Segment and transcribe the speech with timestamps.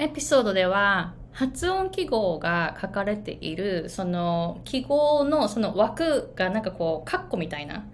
[0.00, 7.84] エピソードでは発音記号が書かれているその記号のその枠がなんかこうカッコみたいな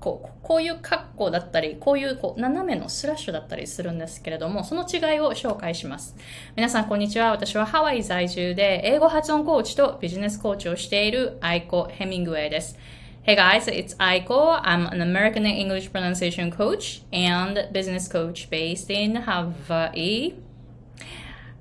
[0.00, 6.16] こうこういうカッコだったりこういうこう斜めのスラッシュだったりするんですけれどもその違いを紹介します
[6.56, 12.76] 皆さんこんにちは私はハワイ在住で英語発音コーチとビジネスコーチをしているアイコ・ヘミングウェイです
[13.24, 14.62] Hey guys, it's Aiko.
[14.62, 20.45] I'm an American English pronunciation coach and business coach based in Hawaii.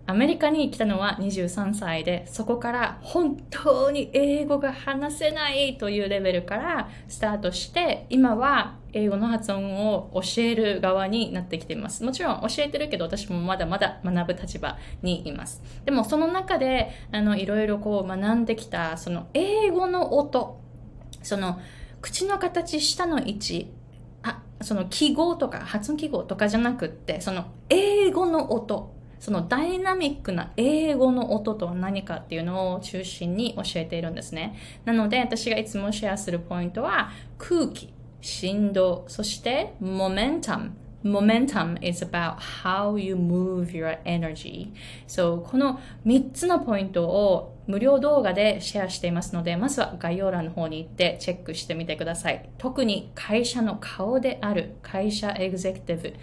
[0.08, 12.04] アメリカに来たのは23歳で、そこから本当に英語が話せないというレベルからスタートして、今は英語の発音を教える側になってきています。
[12.04, 15.64] もちろん教えてるけど、私もまだまだ学ぶ立場にいます。
[15.86, 20.62] でもその中で、あの、いろいろこう学んできた、その英語の音、
[21.24, 21.60] その
[22.02, 23.74] 口の形、下の位置、
[24.22, 28.95] あその記号とか発音記号とかじゃなくって、その英語の音、
[29.26, 34.56] そのダイナミックな英語の音とは何かっていうのを中心に教えているんですね。
[34.86, 37.92] なので私がいつもシェアするポイントは空気、
[38.22, 40.74] 振動、そしてモメンタム。
[41.04, 44.72] Momentum is about how you move your energy.
[45.08, 52.48] So, この3つのポイントを無料動画でシェアしていますので、まずは概要欄の方に行ってチェックしてみてください。
[52.60, 56.14] 特に会社の顔である会社エグゼクティブ。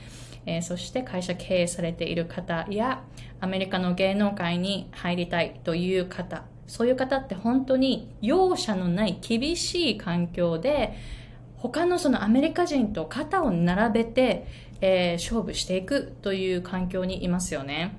[0.47, 3.03] えー、そして会社経営されている方や
[3.41, 10.97] アメリカの芸能界に入りたいという方そういう方って本当に容赦のない厳しい環境で
[11.57, 14.47] 他のそのアメリカ人と肩を並べて、
[14.81, 17.97] えー、勝負していくという環境にいますよね。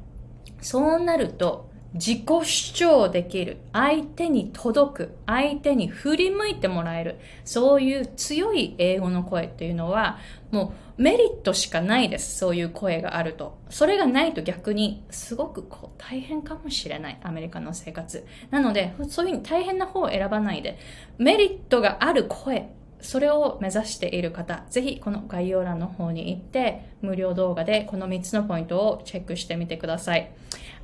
[0.59, 10.17] そうなると自己主張できる、相手に届く、相手に振り向いてもらえる、そういう強い英語の声っていうのは、
[10.51, 12.37] もうメリットしかないです。
[12.37, 13.57] そういう声があると。
[13.69, 17.19] それがないと逆に、すごくこう大変かもしれない。
[17.23, 18.25] アメリカの生活。
[18.49, 20.79] なので、そういうふうに大変な方を選ばないで、
[21.17, 22.69] メリットがある声、
[23.01, 30.31] それを目指している方、ぜひこの概要欄の方に行って、無料動画でこの3つのポイントをチェックしてみてください。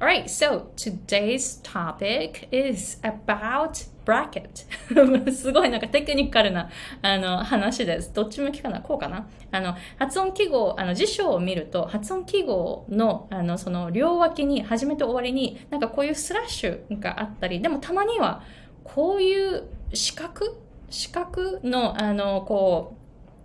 [0.02, 4.66] Alright, so today's topic is about bracket.
[5.34, 6.70] すごいなんかテクニカルな
[7.02, 8.14] あの話です。
[8.14, 8.80] どっち向きかな？
[8.80, 9.28] こうかな？
[9.52, 18.44] あの発音記号、あの辞書を見ると発音記号のあのその両脇に始めと終わりになんかこういうスラッシュがあったり、でもたまには
[18.86, 20.58] こういう四角？
[20.90, 22.96] 四角の、あの、こ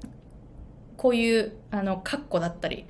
[0.02, 0.06] う、
[0.96, 2.86] こういう、あの、カッコだったり、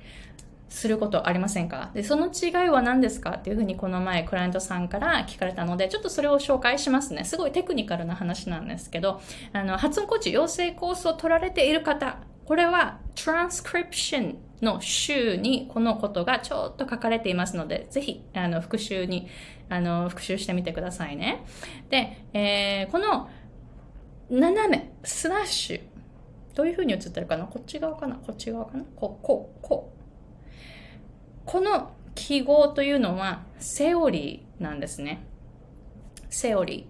[0.75, 1.89] することありませんか？
[1.93, 3.31] で、その違いは何ですか？
[3.31, 7.23] っていうふうにこの前クライアントさんから聞かれたので、ちょっとそれを紹介しますね。
[7.23, 9.21] すごいテクニカルな話なんですけど、
[9.53, 19.29] あの、発音コーチ養成コースを取られている方、これはトランスクリプションの週にこのことがちょっと書かれていますので、ぜひ、あの、復習に、
[19.69, 21.45] あの、復習してみてくださいね。
[21.89, 23.29] で、えー、この
[24.29, 25.81] 斜め、スラッシュ。
[26.53, 27.45] どういう風に映ってるかな？
[27.45, 28.15] こっち側かな？
[28.15, 28.83] こっち側かな？
[28.95, 29.94] こう、こう、こう。
[31.45, 35.25] この記号というのは、セオリーなんですね。
[36.29, 36.87] セオリ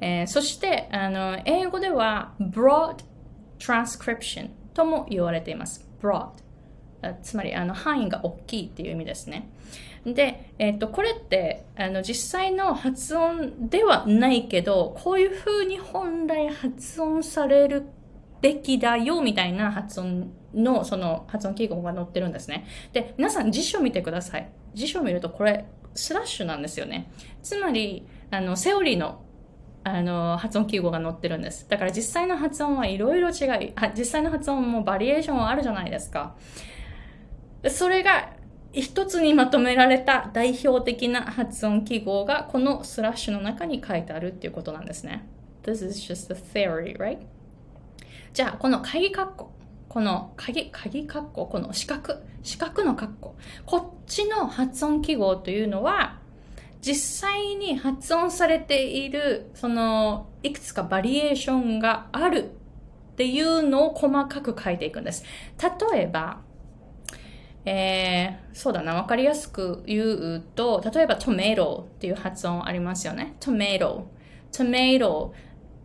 [0.00, 0.04] ー。
[0.04, 3.04] えー、そして、あの、英語では、broad
[3.58, 5.88] transcription とも言われています。
[6.02, 6.30] broad。
[7.22, 9.48] つまり、あの、範囲が大きいっていう意味ですね。
[10.04, 17.84] で、えっ、と、これって、あの、実際の発音ではないけど、こういう風に本来発音される
[18.40, 22.66] べきだよ、みたいな発音の、その発音記号が載ってるんですね。
[22.92, 24.50] で、皆さん辞書見てください。
[24.74, 27.10] 辞書見るとこれ、スラッシュなんですよね。
[27.42, 29.22] つまり、あの、セオリーの
[29.84, 31.66] あの、発音記号が載ってるんです。
[31.68, 36.34] だから実際の発音はいろいろ違い、実際の発音もバリエーションはあるじゃないですか。
[37.68, 38.30] それが
[38.72, 45.26] 一つにまとめられた代表的な発音記号がこのスラッシュの中に書いてあるっていうことなんですね。
[45.62, 47.18] This is just a theory, right?
[48.32, 49.50] じゃあ、この鍵括弧。
[49.88, 53.36] この鍵、鍵括弧、この四角、四角の括弧。
[53.64, 56.18] こっちの発音記号というのは、
[56.80, 62.50] 実際に発音されている、その、いくつかバリエーションがある
[63.12, 65.24] っていうのを細かく書いていくんです。
[65.92, 66.40] 例えば、
[67.64, 73.36] えー、そうだな、わかりやすく言うと、例えばトメイトっていう発音ありますよね。
[73.40, 74.08] トメイト。
[74.52, 75.34] トメイト。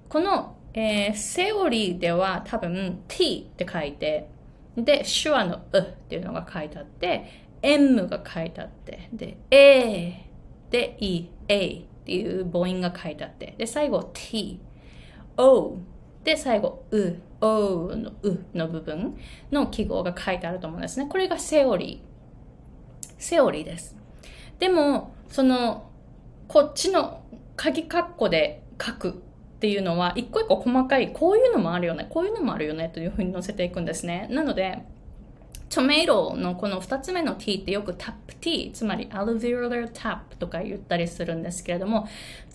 [0.09, 4.29] この、えー、セオリーでは多分 t って書いて、
[4.75, 10.25] で、手話のうっていうのが書いてあって、m が書いてあって、で、a
[10.69, 14.59] で、e、a っていう母音が書いてあって、で、最後 t、
[15.37, 15.77] o
[16.23, 19.17] で、最後、う、おのうの部分
[19.51, 21.07] の記号が書いてあると思うんですね。
[21.07, 23.13] これがセオリー。
[23.17, 23.95] セオリーです。
[24.59, 25.89] でも、その、
[26.47, 27.21] こっちの
[27.55, 29.21] 鍵括弧で書く
[29.63, 34.27] っていうのは、一個一個細かい、こういうのもあるよね、こういうのもあるよね、というふうに載せていくんですね。
[34.29, 34.83] なので、
[35.69, 42.09] トメイトのこの2つ目の t ってよくタップ t つまり alveolar tap とか言ったりするんですけれども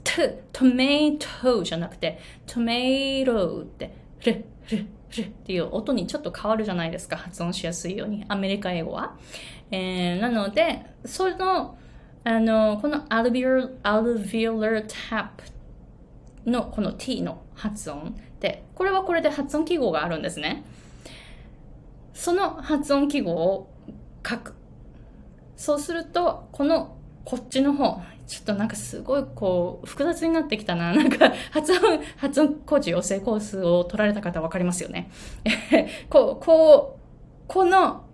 [0.05, 3.93] t トメイトじゃなくてトメイトって
[4.25, 9.17] ルルルっていう音にちょっと変わるじゃないですか発音しやすいようにアメリカ英語は、
[9.73, 11.77] えー、なのでその
[12.23, 15.31] あのこの alveolar, alveolar tap
[16.47, 20.65] のこの t の発音でこれはこれで発音記号があるんですね
[22.19, 23.73] その発音記号を
[24.29, 24.55] 書く。
[25.57, 30.93] そうすると、この、こっちの方、ちょっとなんかすごいこう、複雑になってきたな。
[30.95, 35.11] なんか、発音、発音コーチ養成コースを取られた方わかりますよね。
[36.11, 37.01] こう、こう、
[37.47, 38.05] この、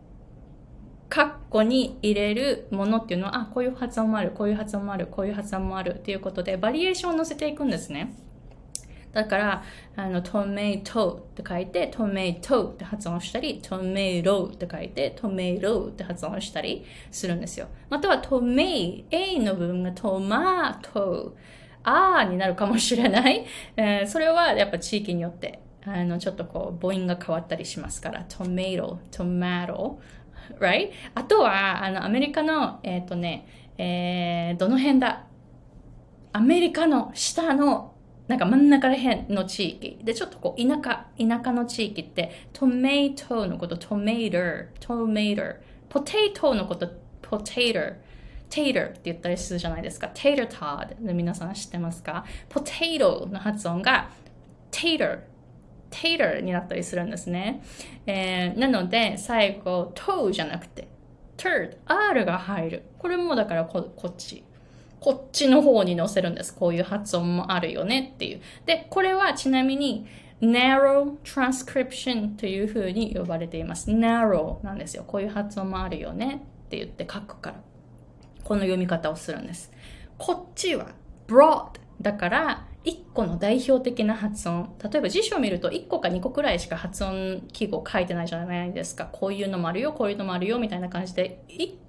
[1.14, 8.16] カッコに入れるものっていうのは、あ、こういう発音もある、こういう発音もある、こういう発音もあるっていうことで、バリエーションを載せていくんですね。
[9.12, 9.62] だから、
[9.94, 17.68] あの、トメイトって書いて、トメイトって発音したり、トメイロって書いて、トメイロって発音したりするんですよ。
[17.90, 21.36] または、トメイ、A の部分がトマト、
[21.84, 23.46] あーになるかもしれない。
[23.76, 30.00] えー、それはやっぱ地域によって、あの、ちょっとこう、母音が変わったりしますから、トメイト、トマト、
[30.58, 30.90] right?
[31.14, 33.46] あとは、あの、アメリカの、えっ、ー、とね、
[33.78, 35.26] えー、どの辺だ？
[36.32, 37.94] アメリカの下の
[38.26, 39.98] なんか真ん中ら辺の地域。
[40.02, 45.56] で、ちょっとこう、田舎、田舎の地域って、トメイトのこと、トメイター、トメイター。
[45.88, 46.88] ポテイトのこと、
[47.20, 47.94] ポテター。
[48.48, 50.08] テイターって言ったりするじゃないですか。
[50.14, 52.24] テイターターで皆さん知ってますか？
[52.48, 54.08] ポテイトの発音が
[54.70, 56.02] テイター。
[56.02, 57.62] テイターになったりするんですね。
[58.06, 60.88] えー、なので、最後、トーじゃなくて、
[61.36, 62.82] turd、R が入る。
[62.98, 64.44] これもだからここっち。
[65.00, 66.54] こっちの方に載せるんです。
[66.54, 68.40] こういう発音もあるよねっていう。
[68.64, 70.06] で、これはちなみに
[70.40, 73.90] narrow transcription というふうに呼ばれています。
[73.90, 75.04] narrow なんですよ。
[75.06, 77.56] こういう発音もあるよねって言って書くから。
[78.42, 79.70] この読み方をするんです。
[80.16, 80.88] こっちは
[81.26, 84.74] broad だから1個の代表的な発音。
[84.82, 89.08] 例えば辞書を見ると1個か2個くらいしか発音記号書いてないじゃないですか。
[89.10, 91.42] こういうのもあるよ、こういうのもあるよみたいな感じで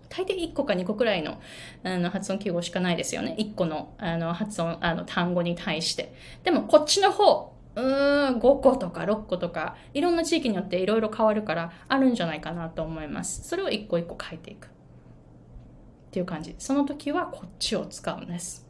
[0.09, 1.39] 大抵1個か2個くらいの
[1.83, 3.35] あの発音記号しかないですよね。
[3.37, 6.13] 1個のあの発音、あの単語に対して。
[6.43, 13.47] でもこっちの方、うーん、5個とか6個とか、いろんな地域によっていろいろ変わるから、あるんじゃないかなと思います。
[13.47, 14.67] それを1個1個書いていく。
[14.67, 14.69] っ
[16.11, 16.55] ていう感じ。
[16.57, 18.64] その時はこっちを使うんです。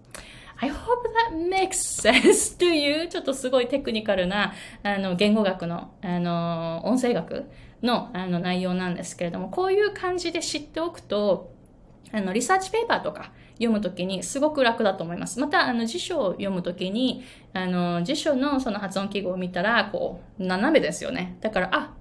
[0.61, 4.53] I hope that makes sense to you ちょっとすごいテクニカルな
[4.83, 7.45] あの言語学のあの音声学
[7.85, 11.53] のあの内容なんですけれども、こういう感じで知っておくと、
[12.11, 15.39] あのリサーチペーパーとか読むときにすごく楽だと思います。
[15.39, 17.23] また、あの辞書を読むときに、
[17.53, 21.37] あの辞書のその発音記号を見たら、こう、斜めですよね。
[21.41, 21.93] だから、あ、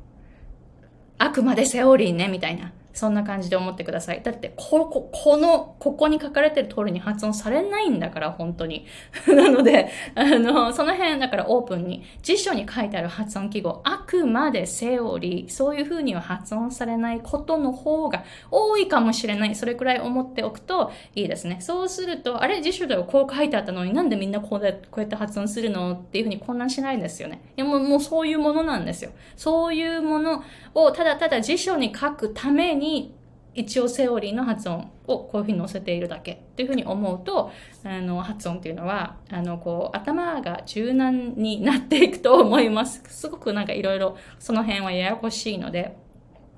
[1.18, 2.72] あくまでセオリーね、みたいな。
[2.94, 4.22] そんな感じで思ってください。
[4.22, 8.86] だって、こ、こ、この、ここに書かれてる通りに発音されないんだから、本当に。
[9.28, 19.54] なので、あの、その辺、だからオープンに、辞書に書いてある発音記号、あくまでセオリー、そういう風には発音されないことの方が多いかもしれない。
[19.54, 21.58] それくらい思っておくといいですね。
[21.60, 27.40] そうすると、あれ、辞書ではこう書いてあったのになんでみんなこうこうやって発音するのっていう風に混乱しないんですよね。
[27.56, 29.10] いや、もう、もうそういうものなんですよ。
[29.36, 33.14] そういうものをただただ辞書に書くためにに
[33.54, 37.52] 一応セオリーの発音をこういうふうに載せているだけっていうふうに思うと
[37.84, 45.96] あの発音っていうのはあのこう頭が柔軟になっていくと思いますすごくなんかいろいろその辺はややこしいので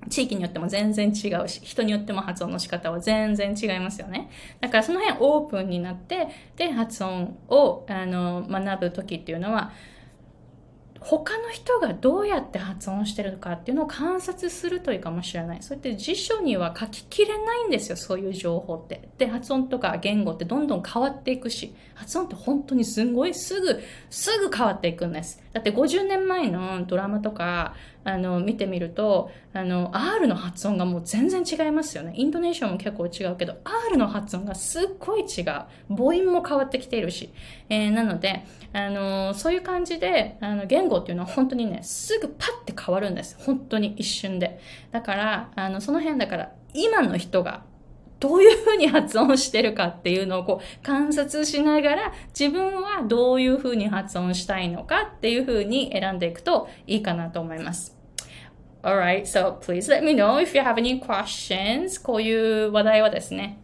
[0.09, 4.30] 地域によっても全然違うし、人によっても発音の仕方は全然違いますよね。
[4.61, 9.73] だからその辺オープンになって、で、発音をあの学ぶ時っていうのは、
[11.09, 15.63] 他の人がどうやって発音してるかっていうのを観察するといいかもしれない。
[15.63, 19.09] そうやって辞書には書ききれないんですよ、そういう情報って。
[19.17, 25.41] で、発音とか言語ってどんどん変わっていくし、発音って本当にすんごいすぐ、すぐ変わっていくんです。
[25.57, 32.13] だって50年前のドラマとか、あの、見てみると、あの、R の発音がもう全然違いますよね。
[32.15, 33.57] イントネーションも結構違うけど、
[33.89, 35.45] R の発音がすっごい違う。
[35.89, 37.33] 母音も変わってきているし。
[37.71, 38.45] えー、なので、
[38.75, 43.39] あの、そういう感じで、あの、言語っていうのは本当にね、すぐパッて変わるんです。
[43.41, 44.61] 本当に一瞬で。
[44.91, 47.63] だから、あの、その辺だから、今の人が
[48.19, 57.97] どういうふうに発音してるかっていうのをこう観察しながら自分はどういうふうに発音したいのかっていうふうに選んでいくといいかなと思います。
[58.83, 62.01] Alright, so please let me know if you have any questions.
[62.03, 62.33] こうい
[62.65, 63.59] う話題はですね、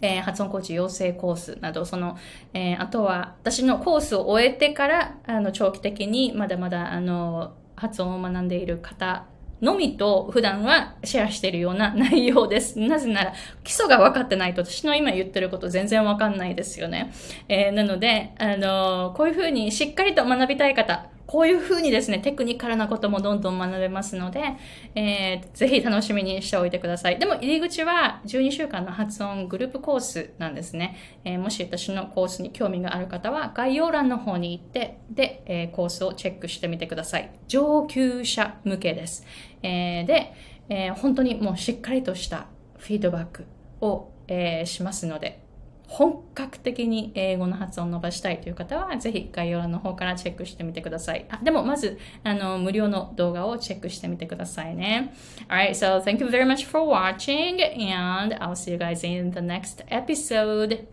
[0.00, 2.16] えー、発音コーチ養成コースなど、その、
[2.52, 9.26] えー、あとは私のコースを終えてから、あの、長期的にまだまだ、あの、発音を学んでいる方
[9.64, 12.78] のみと普段はシェアしているような内容です。
[12.78, 13.32] なぜなら、
[13.64, 17.12] 基礎が分かってないと私の今言ってること全然分かんないですよね。
[17.48, 24.56] えー、なので、あのこういうふうにしっかりと学びたい方、こういう風にですね、テクニカルなこともどんどん学べますので、
[24.94, 27.18] えー、ぜひ楽しみにしておいてください。
[27.18, 30.96] でも入り口は12週間の発音グループコースなんですね。
[31.24, 37.30] えー、もし私のコースに興味がある方は概要欄の方に行って、で、えー、コースをチェックしてみてください。
[37.48, 39.26] 上級者向けです。
[39.64, 40.34] えー、で、
[40.68, 42.46] えー、本当にもうしっかりとした
[42.78, 43.46] フィードバック
[43.80, 45.42] を、えー、しますので、
[45.86, 51.26] 本格的に英語の発音を伸ばしたいという方は、ぜひ概要欄の方からチェックしてみてください。
[51.30, 55.14] あでも、まず、あの、無料の動画をチェックしてみてくださいね。
[55.48, 57.62] Alright, so thank you very much for watching
[57.94, 60.86] and I'll see you guys in the next episode.